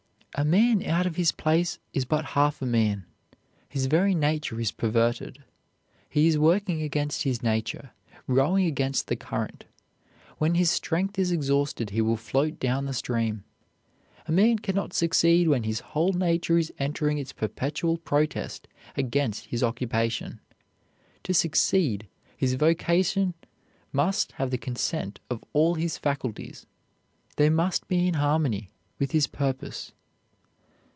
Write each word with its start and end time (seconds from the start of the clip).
A 0.33 0.45
man 0.45 0.81
out 0.85 1.05
of 1.05 1.17
his 1.17 1.33
place 1.33 1.77
is 1.93 2.05
but 2.05 2.23
half 2.23 2.61
a 2.61 2.65
man; 2.65 3.05
his 3.67 3.87
very 3.87 4.15
nature 4.15 4.57
is 4.61 4.71
perverted. 4.71 5.43
He 6.09 6.25
is 6.25 6.37
working 6.37 6.81
against 6.81 7.23
his 7.23 7.43
nature, 7.43 7.91
rowing 8.27 8.65
against 8.65 9.07
the 9.07 9.17
current. 9.17 9.65
When 10.37 10.55
his 10.55 10.71
strength 10.71 11.19
is 11.19 11.33
exhausted 11.33 11.89
he 11.89 11.99
will 12.01 12.15
float 12.15 12.59
down 12.61 12.85
the 12.85 12.93
stream. 12.93 13.43
A 14.25 14.31
man 14.31 14.57
can 14.59 14.73
not 14.73 14.93
succeed 14.93 15.49
when 15.49 15.63
his 15.63 15.81
whole 15.81 16.13
nature 16.13 16.57
is 16.57 16.71
entering 16.79 17.17
its 17.17 17.33
perpetual 17.33 17.97
protest 17.97 18.69
against 18.95 19.47
his 19.47 19.61
occupation. 19.61 20.39
To 21.23 21.33
succeed, 21.33 22.07
his 22.37 22.53
vocation 22.53 23.33
must 23.91 24.31
have 24.31 24.49
the 24.49 24.57
consent 24.57 25.19
of 25.29 25.43
all 25.51 25.75
his 25.75 25.97
faculties; 25.97 26.65
they 27.35 27.49
must 27.49 27.89
be 27.89 28.07
in 28.07 28.13
harmony 28.13 28.69
with 28.97 29.11
his 29.11 29.27
purpose. 29.27 29.91